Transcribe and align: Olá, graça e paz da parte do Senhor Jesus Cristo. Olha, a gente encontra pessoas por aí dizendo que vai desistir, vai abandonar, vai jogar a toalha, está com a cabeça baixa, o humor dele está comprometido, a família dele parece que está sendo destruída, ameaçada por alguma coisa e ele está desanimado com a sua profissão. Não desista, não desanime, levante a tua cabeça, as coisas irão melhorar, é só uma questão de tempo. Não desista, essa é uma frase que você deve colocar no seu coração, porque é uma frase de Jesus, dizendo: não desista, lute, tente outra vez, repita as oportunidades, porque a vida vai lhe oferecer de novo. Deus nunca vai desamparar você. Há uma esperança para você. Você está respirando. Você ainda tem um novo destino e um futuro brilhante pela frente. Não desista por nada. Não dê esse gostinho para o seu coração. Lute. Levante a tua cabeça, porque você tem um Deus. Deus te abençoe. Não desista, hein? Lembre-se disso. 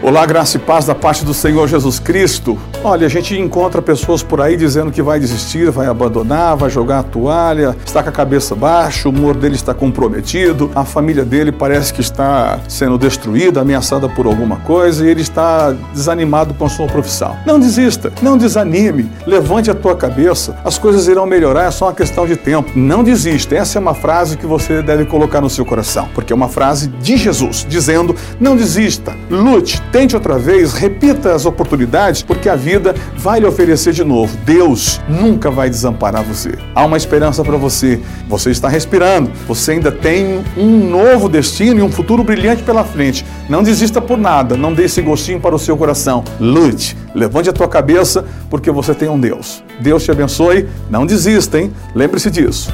Olá, 0.00 0.24
graça 0.24 0.56
e 0.56 0.60
paz 0.60 0.86
da 0.86 0.94
parte 0.94 1.24
do 1.24 1.34
Senhor 1.34 1.66
Jesus 1.66 1.98
Cristo. 1.98 2.56
Olha, 2.84 3.04
a 3.04 3.10
gente 3.10 3.36
encontra 3.36 3.82
pessoas 3.82 4.22
por 4.22 4.40
aí 4.40 4.56
dizendo 4.56 4.92
que 4.92 5.02
vai 5.02 5.18
desistir, 5.18 5.72
vai 5.72 5.88
abandonar, 5.88 6.56
vai 6.56 6.70
jogar 6.70 7.00
a 7.00 7.02
toalha, 7.02 7.76
está 7.84 8.00
com 8.00 8.08
a 8.08 8.12
cabeça 8.12 8.54
baixa, 8.54 9.08
o 9.08 9.12
humor 9.12 9.34
dele 9.34 9.56
está 9.56 9.74
comprometido, 9.74 10.70
a 10.72 10.84
família 10.84 11.24
dele 11.24 11.50
parece 11.50 11.92
que 11.92 12.00
está 12.00 12.60
sendo 12.68 12.96
destruída, 12.96 13.60
ameaçada 13.60 14.08
por 14.08 14.26
alguma 14.26 14.56
coisa 14.58 15.04
e 15.04 15.10
ele 15.10 15.20
está 15.20 15.72
desanimado 15.92 16.54
com 16.54 16.64
a 16.64 16.68
sua 16.68 16.86
profissão. 16.86 17.36
Não 17.44 17.58
desista, 17.58 18.12
não 18.22 18.38
desanime, 18.38 19.10
levante 19.26 19.68
a 19.68 19.74
tua 19.74 19.96
cabeça, 19.96 20.56
as 20.64 20.78
coisas 20.78 21.08
irão 21.08 21.26
melhorar, 21.26 21.64
é 21.64 21.70
só 21.72 21.86
uma 21.86 21.94
questão 21.94 22.24
de 22.24 22.36
tempo. 22.36 22.70
Não 22.76 23.02
desista, 23.02 23.56
essa 23.56 23.78
é 23.78 23.80
uma 23.80 23.94
frase 23.94 24.36
que 24.36 24.46
você 24.46 24.80
deve 24.80 25.06
colocar 25.06 25.40
no 25.40 25.50
seu 25.50 25.66
coração, 25.66 26.08
porque 26.14 26.32
é 26.32 26.36
uma 26.36 26.48
frase 26.48 26.86
de 26.86 27.16
Jesus, 27.16 27.66
dizendo: 27.68 28.14
não 28.38 28.56
desista, 28.56 29.16
lute, 29.28 29.82
tente 29.92 30.14
outra 30.14 30.38
vez, 30.38 30.72
repita 30.72 31.34
as 31.34 31.46
oportunidades, 31.46 32.22
porque 32.22 32.48
a 32.48 32.56
vida 32.56 32.94
vai 33.16 33.40
lhe 33.40 33.46
oferecer 33.46 33.92
de 33.92 34.04
novo. 34.04 34.36
Deus 34.44 35.00
nunca 35.08 35.50
vai 35.50 35.68
desamparar 35.68 36.22
você. 36.22 36.52
Há 36.74 36.84
uma 36.84 36.96
esperança 36.96 37.42
para 37.42 37.56
você. 37.56 38.00
Você 38.28 38.50
está 38.50 38.68
respirando. 38.68 39.30
Você 39.46 39.72
ainda 39.72 39.90
tem 39.90 40.44
um 40.56 40.88
novo 40.88 41.28
destino 41.28 41.80
e 41.80 41.82
um 41.82 41.90
futuro 41.90 42.22
brilhante 42.22 42.62
pela 42.62 42.84
frente. 42.84 43.24
Não 43.48 43.62
desista 43.62 44.00
por 44.00 44.18
nada. 44.18 44.56
Não 44.56 44.72
dê 44.72 44.84
esse 44.84 45.02
gostinho 45.02 45.40
para 45.40 45.54
o 45.54 45.58
seu 45.58 45.76
coração. 45.76 46.24
Lute. 46.38 46.96
Levante 47.14 47.48
a 47.48 47.52
tua 47.52 47.68
cabeça, 47.68 48.24
porque 48.50 48.70
você 48.70 48.94
tem 48.94 49.08
um 49.08 49.18
Deus. 49.18 49.62
Deus 49.80 50.04
te 50.04 50.10
abençoe. 50.10 50.68
Não 50.90 51.06
desista, 51.06 51.58
hein? 51.58 51.72
Lembre-se 51.94 52.30
disso. 52.30 52.72